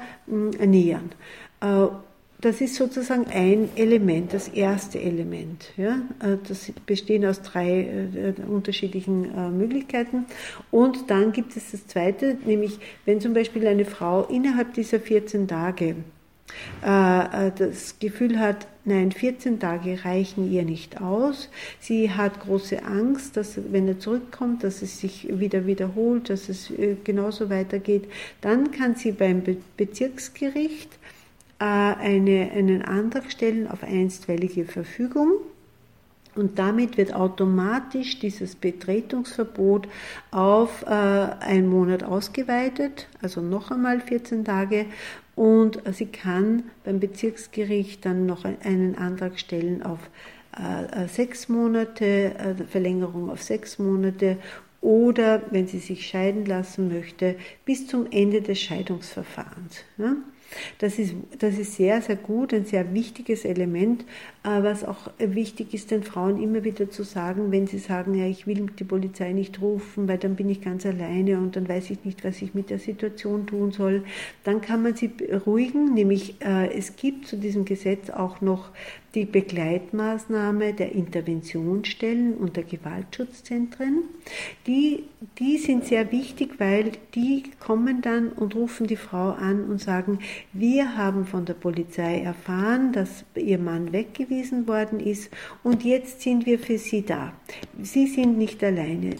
[0.58, 1.10] äh, nähern.
[1.64, 1.88] Äh,
[2.40, 5.72] das ist sozusagen ein Element, das erste Element.
[5.78, 6.02] Ja?
[6.20, 10.26] Äh, das bestehen aus drei äh, unterschiedlichen Möglichkeiten.
[10.70, 15.48] Und dann gibt es das zweite, nämlich wenn zum Beispiel eine Frau innerhalb dieser 14
[15.48, 15.96] Tage
[16.82, 21.48] das Gefühl hat, nein, 14 Tage reichen ihr nicht aus.
[21.80, 26.70] Sie hat große Angst, dass wenn er zurückkommt, dass es sich wieder wiederholt, dass es
[27.02, 28.04] genauso weitergeht.
[28.42, 29.42] Dann kann sie beim
[29.76, 30.90] Bezirksgericht
[31.58, 35.32] eine, einen Antrag stellen auf einstweilige Verfügung.
[36.34, 39.86] Und damit wird automatisch dieses Betretungsverbot
[40.32, 44.86] auf äh, einen Monat ausgeweitet, also noch einmal 14 Tage.
[45.36, 49.98] Und sie kann beim Bezirksgericht dann noch einen Antrag stellen auf
[50.56, 54.38] äh, sechs Monate, äh, Verlängerung auf sechs Monate
[54.80, 59.78] oder, wenn sie sich scheiden lassen möchte, bis zum Ende des Scheidungsverfahrens.
[59.96, 60.16] Ja?
[60.78, 64.04] Das ist, das ist sehr, sehr gut, ein sehr wichtiges Element,
[64.44, 68.46] was auch wichtig ist, den Frauen immer wieder zu sagen, wenn sie sagen, ja, ich
[68.46, 72.04] will die Polizei nicht rufen, weil dann bin ich ganz alleine und dann weiß ich
[72.04, 74.04] nicht, was ich mit der Situation tun soll,
[74.44, 78.70] dann kann man sie beruhigen, nämlich äh, es gibt zu diesem Gesetz auch noch
[79.14, 84.02] die Begleitmaßnahme der Interventionsstellen und der Gewaltschutzzentren.
[84.66, 85.04] Die,
[85.38, 90.18] die sind sehr wichtig, weil die kommen dann und rufen die Frau an und sagen,
[90.52, 93.92] wir haben von der Polizei erfahren, dass ihr Mann
[94.34, 95.30] weggewiesen worden ist
[95.62, 97.32] und jetzt sind wir für Sie da.
[97.80, 99.16] Sie sind nicht alleine.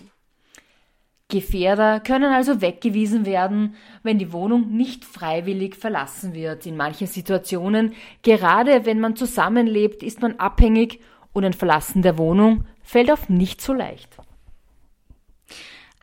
[1.29, 6.67] Gefährder können also weggewiesen werden, wenn die Wohnung nicht freiwillig verlassen wird.
[6.67, 11.01] In manchen Situationen, gerade wenn man zusammenlebt, ist man abhängig
[11.33, 14.17] und ein Verlassen der Wohnung fällt auf nicht so leicht.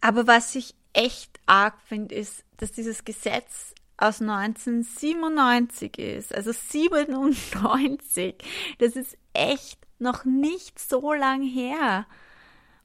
[0.02, 8.36] Aber was ich echt arg finde, ist, dass dieses Gesetz aus 1997 ist, also 97.
[8.80, 12.06] Das ist echt noch nicht so lang her.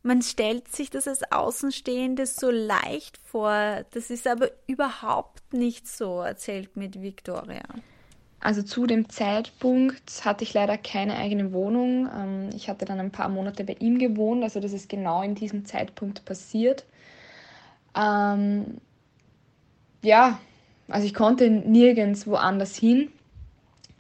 [0.03, 3.85] Man stellt sich das als Außenstehende so leicht vor.
[3.91, 7.65] Das ist aber überhaupt nicht so, erzählt mit Victoria.
[8.39, 12.09] Also zu dem Zeitpunkt hatte ich leider keine eigene Wohnung.
[12.15, 15.35] Ähm, ich hatte dann ein paar Monate bei ihm gewohnt, also das ist genau in
[15.35, 16.85] diesem Zeitpunkt passiert.
[17.97, 18.79] Ähm,
[20.03, 20.39] ja,
[20.89, 23.11] also ich konnte nirgends woanders hin.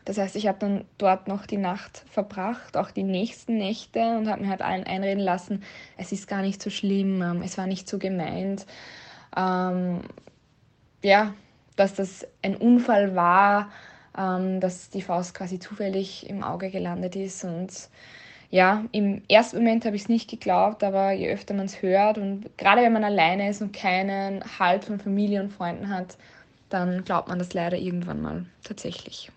[0.04, 4.28] Das heißt, ich habe dann dort noch die Nacht verbracht, auch die nächsten Nächte und
[4.28, 5.64] habe mir halt allen einreden lassen,
[5.96, 8.66] es ist gar nicht so schlimm, ähm, es war nicht so gemeint.
[9.36, 10.02] Ähm,
[11.02, 11.34] ja,
[11.74, 13.72] dass das ein Unfall war,
[14.16, 17.72] ähm, dass die Faust quasi zufällig im Auge gelandet ist und
[18.48, 22.16] ja, im ersten Moment habe ich es nicht geglaubt, aber je öfter man es hört
[22.16, 26.16] und gerade wenn man alleine ist und keinen Halt von Familie und Freunden hat,
[26.68, 29.30] dann glaubt man das leider irgendwann mal tatsächlich.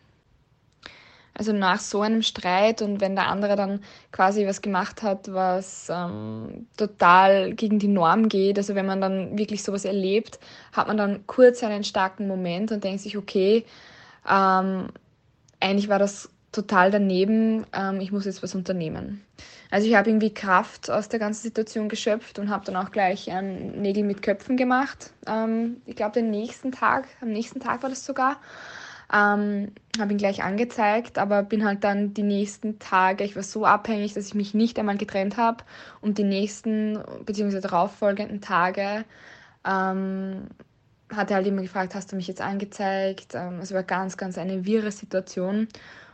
[1.40, 3.80] Also nach so einem Streit und wenn der andere dann
[4.12, 9.38] quasi was gemacht hat, was ähm, total gegen die Norm geht, also wenn man dann
[9.38, 10.38] wirklich sowas erlebt,
[10.74, 13.64] hat man dann kurz einen starken Moment und denkt sich, okay,
[14.30, 14.90] ähm,
[15.62, 19.24] eigentlich war das total daneben, ähm, ich muss jetzt was unternehmen.
[19.72, 23.28] Also ich habe irgendwie Kraft aus der ganzen Situation geschöpft und habe dann auch gleich
[23.28, 25.12] ähm, Nägel mit Köpfen gemacht.
[25.28, 28.38] Ähm, ich glaube, den nächsten Tag, am nächsten Tag war das sogar,
[29.14, 33.66] ähm, habe ihn gleich angezeigt, aber bin halt dann die nächsten Tage, ich war so
[33.66, 35.64] abhängig, dass ich mich nicht einmal getrennt habe
[36.02, 37.60] und die nächsten bzw.
[37.60, 39.06] darauffolgenden Tage
[39.66, 40.48] ähm,
[41.12, 43.34] hat er halt immer gefragt, hast du mich jetzt angezeigt?
[43.34, 45.68] Ähm, es war ganz, ganz eine wirre Situation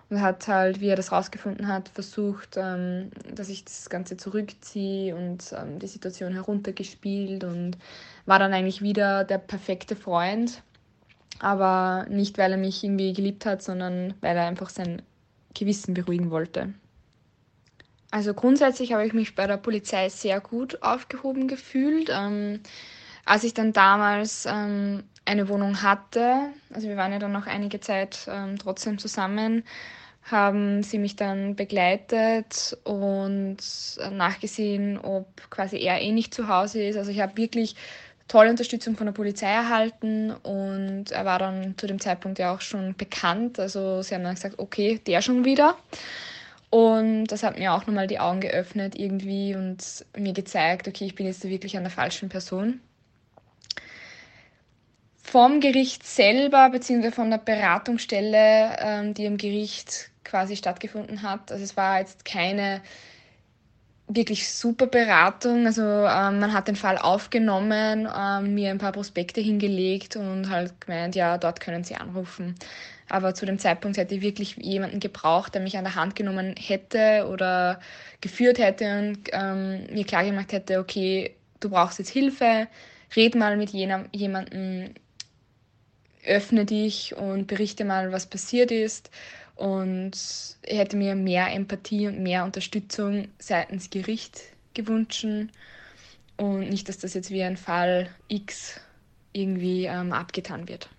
[0.10, 5.15] und hat halt, wie er das rausgefunden hat, versucht, ähm, dass ich das Ganze zurückziehe
[5.15, 7.78] und ähm, die Situation heruntergespielt und
[8.26, 10.62] war dann eigentlich wieder der perfekte Freund.
[11.39, 15.02] Aber nicht, weil er mich irgendwie geliebt hat, sondern weil er einfach sein
[15.54, 16.74] Gewissen beruhigen wollte.
[18.12, 22.10] Also grundsätzlich habe ich mich bei der Polizei sehr gut aufgehoben gefühlt.
[22.13, 22.62] Ähm,
[23.26, 27.80] als ich dann damals ähm, eine Wohnung hatte, also wir waren ja dann noch einige
[27.80, 29.64] Zeit ähm, trotzdem zusammen,
[30.24, 33.58] haben sie mich dann begleitet und
[34.12, 36.98] nachgesehen, ob quasi er eh nicht zu Hause ist.
[36.98, 37.76] Also ich habe wirklich
[38.28, 42.62] tolle Unterstützung von der Polizei erhalten und er war dann zu dem Zeitpunkt ja auch
[42.62, 43.60] schon bekannt.
[43.60, 45.78] Also sie haben dann gesagt, okay, der schon wieder.
[46.72, 51.16] Und das hat mir auch nochmal die Augen geöffnet irgendwie und mir gezeigt, okay, ich
[51.16, 52.82] bin jetzt wirklich an der falschen Person
[55.26, 61.52] vom Gericht selber, beziehungsweise von der Beratungsstelle, ähm, die im Gericht quasi stattgefunden hat.
[61.52, 62.82] Also es war jetzt keine
[64.08, 65.66] wirklich super Beratung.
[65.66, 70.80] Also ähm, man hat den Fall aufgenommen, ähm, mir ein paar Prospekte hingelegt und halt
[70.80, 72.54] gemeint, ja, dort können Sie anrufen.
[73.10, 76.54] Aber zu dem Zeitpunkt hätte ich wirklich jemanden gebraucht, der mich an der Hand genommen
[76.56, 77.80] hätte oder
[78.22, 82.68] geführt hätte und ähm, mir klargemacht hätte, okay, du brauchst jetzt Hilfe,
[83.16, 84.94] red mal mit jemandem,
[86.26, 89.10] öffne dich und berichte mal, was passiert ist.
[89.56, 90.12] Und
[90.64, 94.42] ich hätte mir mehr Empathie und mehr Unterstützung seitens Gericht
[94.74, 95.26] gewünscht.
[96.38, 98.80] Und nicht, dass das jetzt wie ein Fall X
[99.32, 100.90] irgendwie ähm, abgetan wird.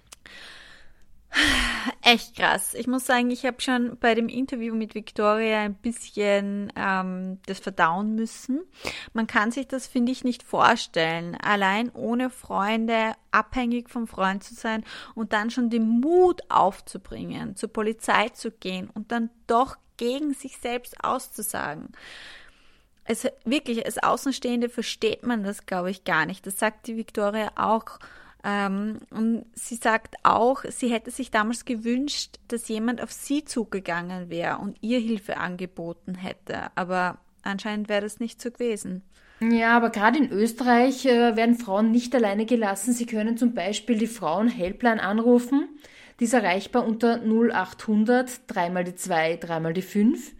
[2.07, 2.73] Echt krass.
[2.75, 7.59] Ich muss sagen, ich habe schon bei dem Interview mit Victoria ein bisschen ähm, das
[7.59, 8.61] verdauen müssen.
[9.13, 11.35] Man kann sich das, finde ich, nicht vorstellen.
[11.35, 14.85] Allein ohne Freunde, abhängig vom Freund zu sein
[15.17, 20.59] und dann schon den Mut aufzubringen, zur Polizei zu gehen und dann doch gegen sich
[20.59, 21.89] selbst auszusagen.
[23.03, 26.47] Es wirklich, als Außenstehende versteht man das, glaube ich, gar nicht.
[26.47, 27.99] Das sagt die Victoria auch
[28.47, 34.59] und sie sagt auch, sie hätte sich damals gewünscht, dass jemand auf sie zugegangen wäre
[34.59, 36.69] und ihr Hilfe angeboten hätte.
[36.77, 39.03] Aber anscheinend wäre das nicht so gewesen.
[39.41, 42.93] Ja, aber gerade in Österreich äh, werden Frauen nicht alleine gelassen.
[42.93, 45.69] Sie können zum Beispiel die Frauen-Helpline anrufen.
[46.21, 50.33] Die ist erreichbar unter 0800 dreimal die 2, dreimal die 5.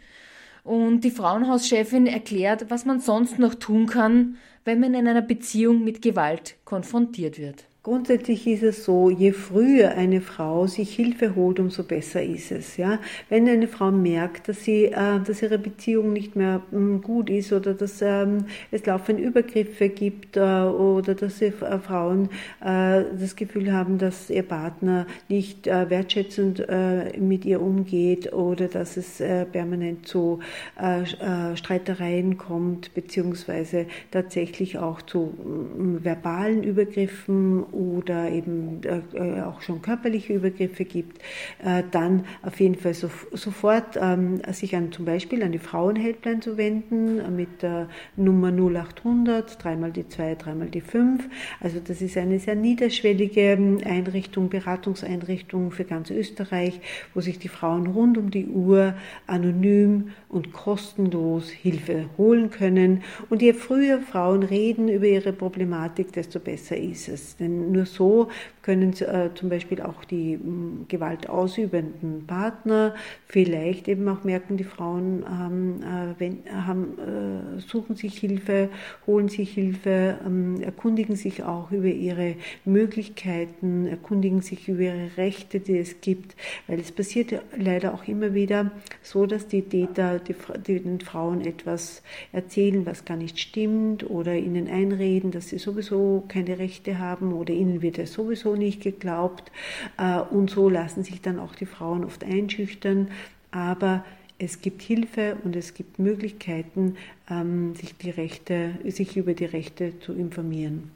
[0.63, 5.85] Und die Frauenhauschefin erklärt, was man sonst noch tun kann, wenn man in einer Beziehung
[5.85, 7.65] mit Gewalt konfrontiert wird.
[7.87, 12.77] Grundsätzlich ist es so, je früher eine Frau sich Hilfe holt, umso besser ist es.
[12.77, 12.99] Ja?
[13.29, 17.53] Wenn eine Frau merkt, dass, sie, äh, dass ihre Beziehung nicht mehr ähm, gut ist
[17.53, 22.29] oder dass ähm, es laufend Übergriffe gibt äh, oder dass sie, äh, Frauen
[22.61, 28.67] äh, das Gefühl haben, dass ihr Partner nicht äh, wertschätzend äh, mit ihr umgeht oder
[28.67, 29.23] dass es
[29.53, 30.41] permanent zu
[31.55, 35.35] Streitereien kommt, beziehungsweise tatsächlich auch zu
[36.03, 41.19] verbalen Übergriffen oder eben äh, auch schon körperliche Übergriffe gibt,
[41.63, 46.41] äh, dann auf jeden Fall so, sofort ähm, sich an zum Beispiel an die Frauenhelpline
[46.41, 51.29] zu wenden äh, mit der Nummer 0800, dreimal die 2, dreimal die 5.
[51.61, 56.81] Also das ist eine sehr niederschwellige ähm, Einrichtung, Beratungseinrichtung für ganz Österreich,
[57.15, 58.95] wo sich die Frauen rund um die Uhr
[59.27, 63.03] anonym und kostenlos Hilfe holen können.
[63.29, 67.37] Und je früher Frauen reden über ihre Problematik, desto besser ist es.
[67.37, 68.29] Denn nur so
[68.67, 72.97] können äh, zum Beispiel auch die mh, gewaltausübenden Partner
[73.29, 78.69] vielleicht eben auch merken, die Frauen haben, äh, wenn, haben, äh, suchen sich Hilfe,
[79.07, 85.61] holen sich Hilfe, ähm, erkundigen sich auch über ihre Möglichkeiten, erkundigen sich über ihre Rechte,
[85.61, 86.35] die es gibt,
[86.67, 90.35] weil es passiert leider auch immer wieder so, dass die Täter die,
[90.67, 92.03] die den Frauen etwas
[92.33, 97.55] erzählen, was gar nicht stimmt oder ihnen einreden, dass sie sowieso keine Rechte haben oder
[97.55, 99.53] ihnen wird es sowieso nicht geglaubt.
[99.99, 103.09] Äh, und so lassen sich dann auch die Frauen oft einschüchtern.
[103.53, 104.05] Aber
[104.39, 106.97] es gibt Hilfe und es gibt Möglichkeiten,
[107.31, 110.91] ähm, sich, die Rechte, sich über die Rechte zu informieren.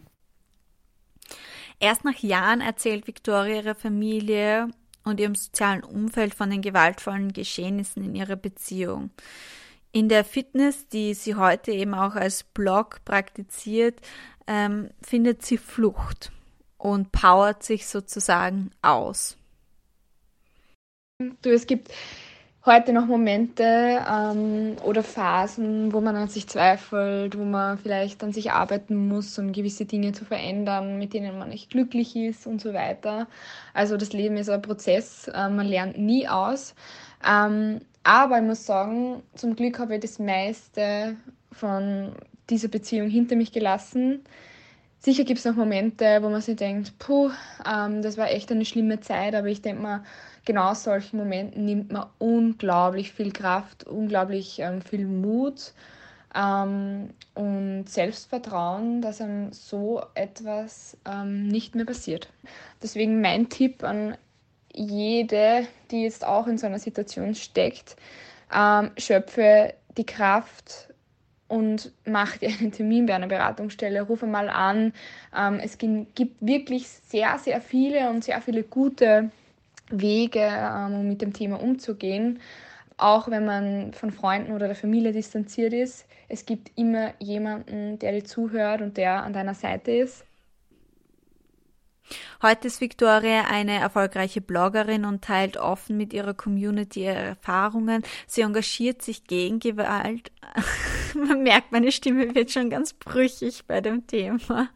[1.78, 4.68] Erst nach Jahren erzählt Victoria ihrer Familie
[5.04, 9.10] und ihrem sozialen Umfeld von den gewaltvollen Geschehnissen in ihrer Beziehung.
[9.92, 14.00] In der Fitness, die sie heute eben auch als Blog praktiziert,
[14.46, 16.30] ähm, findet sie Flucht
[16.80, 19.36] und powert sich sozusagen aus.
[21.42, 21.92] Du, es gibt
[22.64, 23.64] heute noch Momente
[24.10, 29.38] ähm, oder Phasen, wo man an sich zweifelt, wo man vielleicht an sich arbeiten muss,
[29.38, 33.28] um gewisse Dinge zu verändern, mit denen man nicht glücklich ist und so weiter.
[33.74, 36.74] Also das Leben ist ein Prozess, äh, man lernt nie aus.
[37.26, 41.16] Ähm, aber ich muss sagen, zum Glück habe ich das meiste
[41.52, 42.12] von
[42.48, 44.24] dieser Beziehung hinter mich gelassen.
[45.02, 47.30] Sicher gibt es noch Momente, wo man sich denkt, puh,
[47.66, 50.04] ähm, das war echt eine schlimme Zeit, aber ich denke mal,
[50.44, 55.72] genau solchen Momenten nimmt man unglaublich viel Kraft, unglaublich ähm, viel Mut
[56.34, 62.28] ähm, und Selbstvertrauen, dass einem so etwas ähm, nicht mehr passiert.
[62.82, 64.18] Deswegen mein Tipp an
[64.74, 67.96] jede, die jetzt auch in so einer Situation steckt,
[68.54, 70.89] ähm, schöpfe die Kraft
[71.50, 74.92] und mach dir einen Termin bei einer Beratungsstelle, rufe mal an.
[75.36, 79.30] Ähm, es gibt wirklich sehr, sehr viele und sehr viele gute
[79.90, 82.38] Wege, ähm, um mit dem Thema umzugehen.
[82.98, 88.12] Auch wenn man von Freunden oder der Familie distanziert ist, es gibt immer jemanden, der
[88.12, 90.24] dir zuhört und der an deiner Seite ist.
[92.42, 98.04] Heute ist Victoria eine erfolgreiche Bloggerin und teilt offen mit ihrer Community ihre Erfahrungen.
[98.28, 100.30] Sie engagiert sich gegen Gewalt.
[101.14, 104.68] Man merkt, meine Stimme wird schon ganz brüchig bei dem Thema.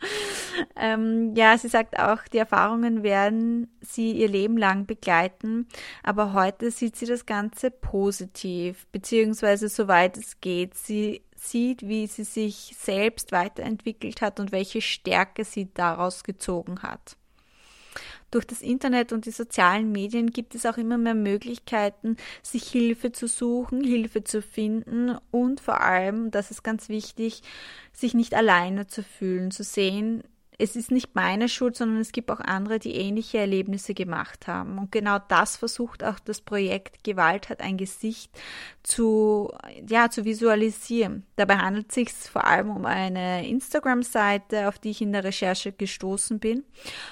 [0.77, 5.69] Ähm, ja, sie sagt auch, die Erfahrungen werden sie ihr Leben lang begleiten,
[6.03, 10.75] aber heute sieht sie das Ganze positiv, beziehungsweise soweit es geht.
[10.75, 17.17] Sie sieht, wie sie sich selbst weiterentwickelt hat und welche Stärke sie daraus gezogen hat
[18.35, 23.13] durch das Internet und die sozialen Medien gibt es auch immer mehr Möglichkeiten, sich Hilfe
[23.13, 27.43] zu suchen, Hilfe zu finden und vor allem, das ist ganz wichtig,
[27.93, 30.25] sich nicht alleine zu fühlen, zu sehen,
[30.59, 34.79] es ist nicht meine Schuld, sondern es gibt auch andere, die ähnliche Erlebnisse gemacht haben.
[34.79, 38.31] Und genau das versucht auch das Projekt Gewalt hat ein Gesicht
[38.83, 39.53] zu,
[39.89, 41.27] ja, zu visualisieren.
[41.37, 45.73] Dabei handelt es sich vor allem um eine Instagram-Seite, auf die ich in der Recherche
[45.73, 46.65] gestoßen bin.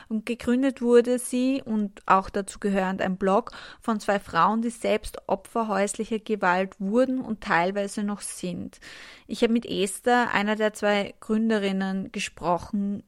[0.08, 5.28] Und gegründet wurde sie und auch dazu gehörend ein Blog von zwei Frauen, die selbst
[5.28, 8.78] Opfer häuslicher Gewalt wurden und teilweise noch sind.
[9.26, 13.02] Ich habe mit Esther, einer der zwei Gründerinnen, gesprochen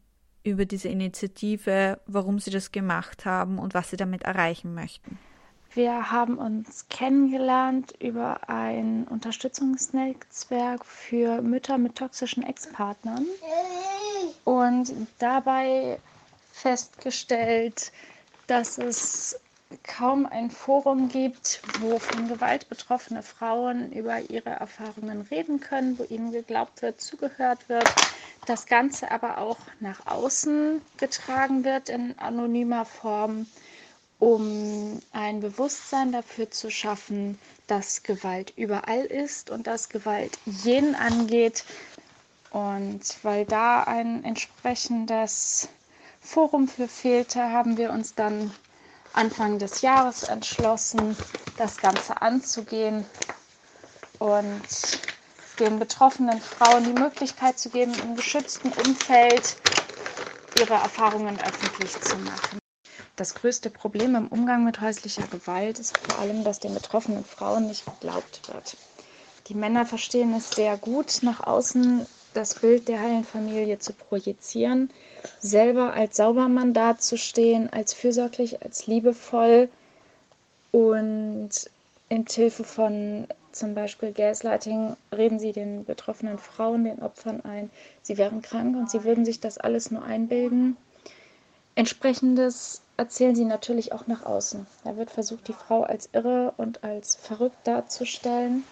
[0.45, 5.19] über diese Initiative, warum Sie das gemacht haben und was Sie damit erreichen möchten.
[5.75, 13.27] Wir haben uns kennengelernt über ein Unterstützungsnetzwerk für Mütter mit toxischen Ex-Partnern
[14.45, 15.99] und dabei
[16.53, 17.91] festgestellt,
[18.47, 19.41] dass es
[19.83, 26.05] kaum ein Forum gibt, wo von Gewalt betroffene Frauen über ihre Erfahrungen reden können, wo
[26.05, 27.97] ihnen geglaubt wird, zugehört wird,
[28.47, 33.47] das Ganze aber auch nach außen getragen wird in anonymer Form,
[34.19, 41.65] um ein Bewusstsein dafür zu schaffen, dass Gewalt überall ist und dass Gewalt jeden angeht.
[42.51, 45.69] Und weil da ein entsprechendes
[46.21, 48.53] Forum für fehlte, haben wir uns dann
[49.15, 51.17] Anfang des Jahres entschlossen,
[51.57, 53.05] das Ganze anzugehen
[54.19, 54.63] und
[55.61, 59.57] den betroffenen Frauen die Möglichkeit zu geben, im geschützten Umfeld
[60.59, 62.59] ihre Erfahrungen öffentlich zu machen.
[63.17, 67.69] Das größte Problem im Umgang mit häuslicher Gewalt ist vor allem, dass den betroffenen Frauen
[67.69, 68.77] nicht geglaubt wird.
[69.47, 74.91] Die Männer verstehen es sehr gut, nach außen das Bild der heilen Familie zu projizieren,
[75.41, 79.69] selber als Saubermann dazustehen, als fürsorglich, als liebevoll
[80.73, 81.51] und
[82.09, 87.71] in Hilfe von zum Beispiel Gaslighting reden sie den betroffenen Frauen, den Opfern ein,
[88.03, 90.77] sie wären krank und sie würden sich das alles nur einbilden.
[91.77, 94.67] Entsprechendes erzählen sie natürlich auch nach außen.
[94.85, 98.65] Da wird versucht, die Frau als irre und als verrückt darzustellen.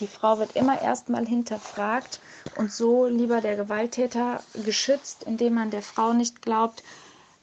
[0.00, 2.20] Die Frau wird immer erstmal hinterfragt
[2.56, 6.82] und so lieber der Gewalttäter geschützt, indem man der Frau nicht glaubt,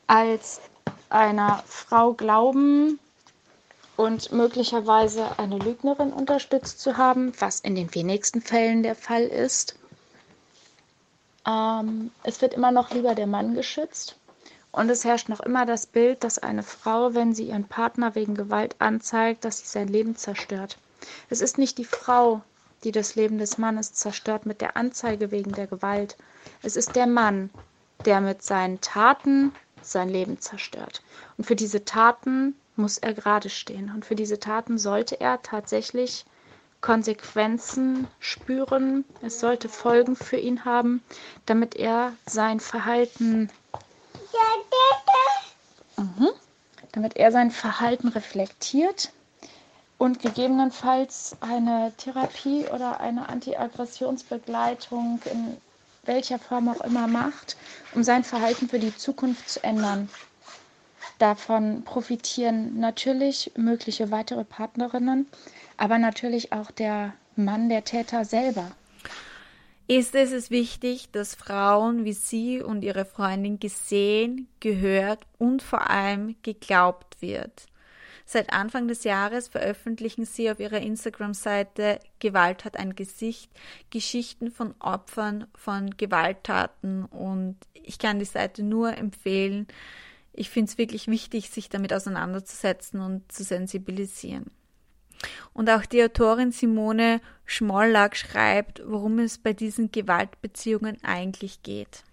[0.08, 0.60] als
[1.10, 3.00] einer Frau glauben
[3.96, 9.76] und möglicherweise eine Lügnerin unterstützt zu haben, was in den wenigsten Fällen der Fall ist.
[11.46, 14.16] Ähm, es wird immer noch lieber der Mann geschützt.
[14.72, 18.36] Und es herrscht noch immer das Bild, dass eine Frau, wenn sie ihren Partner wegen
[18.36, 20.78] Gewalt anzeigt, dass sie sein Leben zerstört.
[21.30, 22.42] Es ist nicht die Frau,
[22.84, 26.18] die das Leben des Mannes zerstört mit der Anzeige wegen der Gewalt.
[26.64, 27.50] Es ist der Mann,
[28.06, 31.02] der mit seinen Taten sein Leben zerstört.
[31.38, 33.92] Und für diese Taten muss er gerade stehen.
[33.94, 36.26] Und für diese Taten sollte er tatsächlich
[36.82, 39.06] Konsequenzen spüren.
[39.22, 41.04] Es sollte Folgen für ihn haben,
[41.46, 43.50] damit er sein Verhalten
[45.98, 46.30] mhm.
[46.92, 49.12] damit er sein Verhalten reflektiert
[50.02, 55.58] und gegebenenfalls eine Therapie oder eine Antiaggressionsbegleitung in
[56.06, 57.56] welcher Form auch immer macht,
[57.94, 60.10] um sein Verhalten für die Zukunft zu ändern.
[61.20, 65.28] Davon profitieren natürlich mögliche weitere Partnerinnen,
[65.78, 68.72] aber natürlich auch der Mann, der Täter selber.
[69.86, 76.38] Ist es wichtig, dass Frauen wie Sie und Ihre Freundin gesehen, gehört und vor allem
[76.42, 77.68] geglaubt wird.
[78.34, 83.52] Seit Anfang des Jahres veröffentlichen sie auf ihrer Instagram-Seite Gewalt hat ein Gesicht,
[83.90, 89.68] Geschichten von Opfern von Gewalttaten und ich kann die Seite nur empfehlen.
[90.32, 94.50] Ich finde es wirklich wichtig, sich damit auseinanderzusetzen und zu sensibilisieren.
[95.52, 102.06] Und auch die Autorin Simone Schmollack schreibt, worum es bei diesen Gewaltbeziehungen eigentlich geht.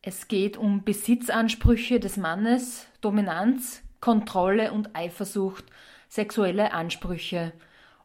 [0.00, 5.64] Es geht um Besitzansprüche des Mannes, Dominanz, Kontrolle und Eifersucht,
[6.08, 7.52] sexuelle Ansprüche,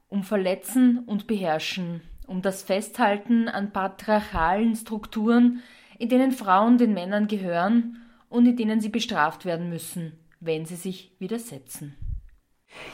[0.09, 5.61] um Verletzen und Beherrschen, um das Festhalten an patriarchalen Strukturen,
[5.97, 10.75] in denen Frauen den Männern gehören und in denen sie bestraft werden müssen, wenn sie
[10.75, 11.95] sich widersetzen.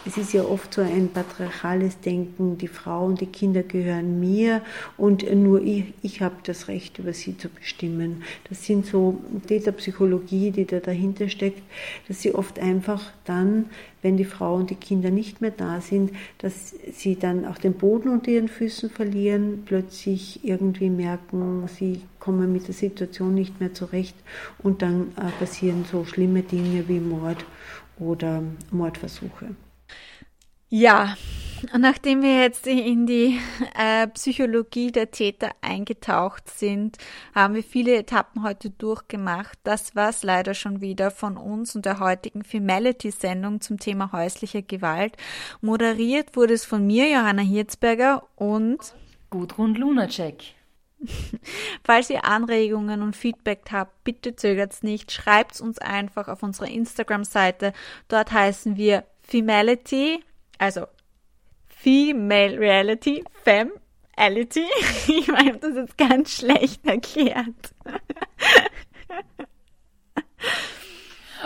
[0.08, 4.62] Es ist ja oft so ein patriarchales Denken, die Frau und die Kinder gehören mir
[4.96, 8.24] und nur ich, ich habe das Recht, über sie zu bestimmen.
[8.48, 11.62] Das sind so Täterpsychologie, die da dahinter steckt,
[12.08, 13.66] dass sie oft einfach dann,
[14.02, 17.74] wenn die Frau und die Kinder nicht mehr da sind, dass sie dann auch den
[17.74, 23.74] Boden unter ihren Füßen verlieren, plötzlich irgendwie merken, sie kommen mit der Situation nicht mehr
[23.74, 24.16] zurecht
[24.60, 27.44] und dann äh, passieren so schlimme Dinge wie Mord
[28.00, 29.48] oder Mordversuche.
[30.70, 31.16] Ja,
[31.78, 33.40] nachdem wir jetzt in die
[33.74, 36.98] äh, Psychologie der Täter eingetaucht sind,
[37.34, 39.58] haben wir viele Etappen heute durchgemacht.
[39.64, 45.16] Das war's leider schon wieder von uns und der heutigen Femality-Sendung zum Thema häusliche Gewalt.
[45.62, 48.94] Moderiert wurde es von mir, Johanna Hirzberger und
[49.30, 50.44] Gudrun Lunacek.
[51.86, 57.72] Falls ihr Anregungen und Feedback habt, bitte zögert's nicht, schreibt's uns einfach auf unserer Instagram-Seite.
[58.10, 60.24] Dort heißen wir Femality
[60.58, 60.88] also
[61.68, 64.66] Female Reality, Femality.
[65.08, 67.74] Ich meine, das ist ganz schlecht erklärt.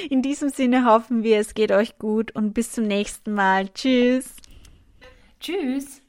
[0.08, 3.68] In diesem Sinne hoffen wir, es geht euch gut und bis zum nächsten Mal.
[3.68, 4.36] Tschüss.
[5.42, 6.01] Tschüss.